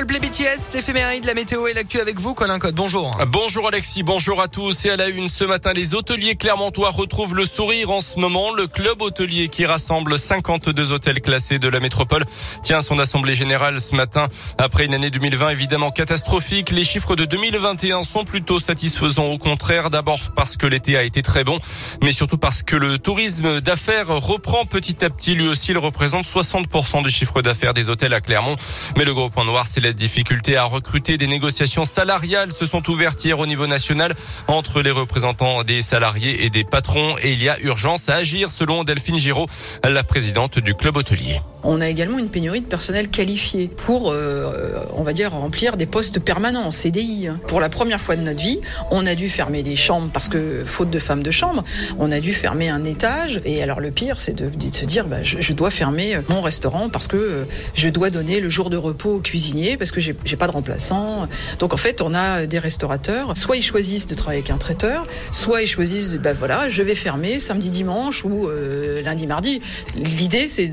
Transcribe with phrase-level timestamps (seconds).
[0.00, 2.74] Coldplay BTS, l'éphéméride, la météo et l'actu avec vous, Colin Code.
[2.74, 3.10] Bonjour.
[3.26, 4.86] Bonjour Alexis, bonjour à tous.
[4.86, 8.50] Et à la une ce matin, les hôteliers clermontois retrouvent le sourire en ce moment.
[8.50, 12.24] Le club hôtelier qui rassemble 52 hôtels classés de la métropole
[12.62, 14.28] tient son assemblée générale ce matin.
[14.56, 19.26] Après une année 2020 évidemment catastrophique, les chiffres de 2021 sont plutôt satisfaisants.
[19.26, 21.58] Au contraire, d'abord parce que l'été a été très bon,
[22.00, 25.34] mais surtout parce que le tourisme d'affaires reprend petit à petit.
[25.34, 28.56] Lui aussi, il représente 60% du chiffre d'affaires des hôtels à Clermont.
[28.96, 31.16] Mais le gros point noir, c'est la difficulté à recruter.
[31.16, 34.14] Des négociations salariales se sont ouvertes hier au niveau national
[34.48, 37.16] entre les représentants des salariés et des patrons.
[37.22, 39.46] Et il y a urgence à agir, selon Delphine Giraud,
[39.84, 41.40] la présidente du club hôtelier.
[41.62, 45.86] On a également une pénurie de personnel qualifié pour, euh, on va dire, remplir des
[45.86, 47.28] postes permanents, CDI.
[47.46, 48.60] Pour la première fois de notre vie,
[48.90, 51.64] on a dû fermer des chambres parce que, faute de femmes de chambre,
[51.98, 53.40] on a dû fermer un étage.
[53.44, 56.88] Et alors le pire, c'est de, de, se dire, bah, je, dois fermer mon restaurant
[56.88, 60.46] parce que je dois donner le jour de repos au cuisinier parce que j'ai pas
[60.46, 61.28] de remplaçant.
[61.58, 65.06] Donc en fait, on a des restaurateurs, soit ils choisissent de travailler avec un traiteur,
[65.32, 69.60] soit ils choisissent, bah voilà, je vais fermer samedi, dimanche ou euh, lundi, mardi.
[69.96, 70.68] L'idée, c'est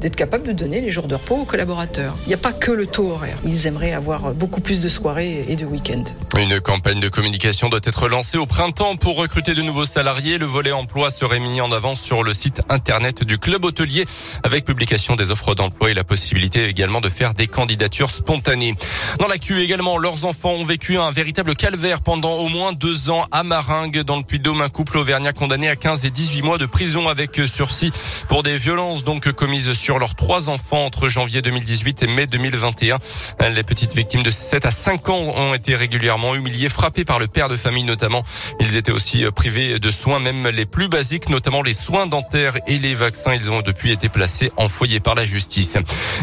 [0.00, 2.16] d'être capable de donner les jours de repos aux collaborateurs.
[2.24, 3.36] Il n'y a pas que le taux horaire.
[3.44, 6.04] Ils aimeraient avoir beaucoup plus de soirées et de week-ends.
[6.38, 10.38] Une campagne de communication doit être lancée au printemps pour recruter de nouveaux salariés.
[10.38, 14.06] Le volet emploi serait mis en avant sur le site internet du club hôtelier
[14.42, 18.74] avec publication des offres d'emploi et la possibilité également de faire des candidatures spontanées.
[19.18, 23.26] Dans l'actu également, leurs enfants ont vécu un véritable calvaire pendant au moins deux ans
[23.32, 24.62] à Maringue dans le Puy-de-Dôme.
[24.62, 27.90] Un couple auvergnat condamné à 15 et 18 mois de prison avec sursis
[28.28, 32.98] pour des violences donc commises sur leur trois enfants entre janvier 2018 et mai 2021.
[33.54, 37.26] Les petites victimes de 7 à 5 ans ont été régulièrement humiliées, frappées par le
[37.26, 38.22] père de famille notamment.
[38.60, 42.78] Ils étaient aussi privés de soins, même les plus basiques, notamment les soins dentaires et
[42.78, 43.34] les vaccins.
[43.34, 45.76] Ils ont depuis été placés en foyer par la justice.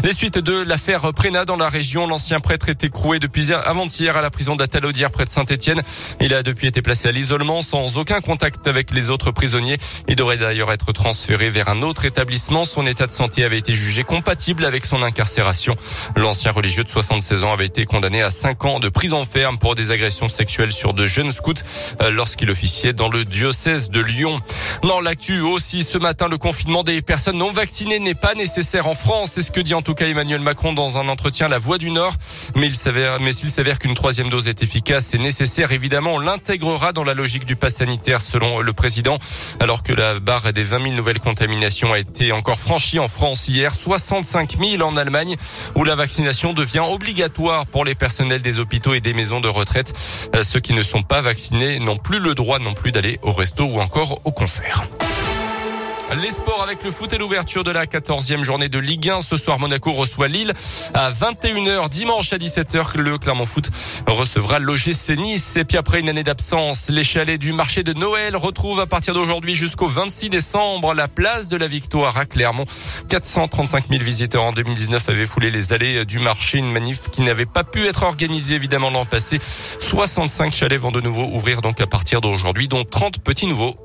[0.04, 4.22] Les suites de l'affaire Prénat dans la région, l'ancien prêtre est écroué depuis avant-hier à
[4.22, 5.82] la prison d'Atalodière près de Saint-Etienne.
[6.20, 9.78] Il a depuis été placé à l'isolement sans aucun contact avec les autres prisonniers.
[10.08, 12.64] Il devrait d'ailleurs être transféré vers un autre établissement.
[12.64, 15.76] Son état de santé avait été jugé compatible avec son incarcération.
[16.16, 19.74] L'ancien religieux de 76 ans avait été condamné à 5 ans de prison ferme pour
[19.74, 21.54] des agressions sexuelles sur de jeunes scouts
[22.02, 24.38] euh, lorsqu'il officiait dans le diocèse de Lyon.
[24.82, 28.94] Dans l'actu aussi ce matin, le confinement des personnes non vaccinées n'est pas nécessaire en
[28.94, 29.32] France.
[29.34, 31.78] C'est ce que dit en tout cas Emmanuel Macron dans un entretien à La Voix
[31.78, 32.14] du Nord.
[32.54, 36.18] Mais il s'avère, mais s'il s'avère qu'une troisième dose est efficace et nécessaire, évidemment, on
[36.18, 39.18] l'intégrera dans la logique du pass sanitaire selon le président.
[39.60, 43.47] Alors que la barre des 20 000 nouvelles contaminations a été encore franchie en France
[43.48, 45.36] hier, 65 000 en Allemagne,
[45.74, 49.92] où la vaccination devient obligatoire pour les personnels des hôpitaux et des maisons de retraite.
[50.34, 53.32] Euh, ceux qui ne sont pas vaccinés n'ont plus le droit non plus d'aller au
[53.32, 54.86] resto ou encore au concert.
[56.16, 59.20] Les sports avec le foot et l'ouverture de la 14e journée de Ligue 1.
[59.20, 60.54] Ce soir, Monaco reçoit Lille
[60.94, 61.90] à 21h.
[61.90, 63.70] Dimanche à 17h, le Clermont Foot
[64.06, 65.56] recevra l'OGC Nice.
[65.56, 69.12] Et puis après une année d'absence, les chalets du marché de Noël retrouvent à partir
[69.12, 72.64] d'aujourd'hui jusqu'au 26 décembre la place de la victoire à Clermont.
[73.10, 76.56] 435 000 visiteurs en 2019 avaient foulé les allées du marché.
[76.56, 79.38] Une manif qui n'avait pas pu être organisée évidemment l'an passé.
[79.42, 83.76] 65 chalets vont de nouveau ouvrir donc à partir d'aujourd'hui, dont 30 petits nouveaux.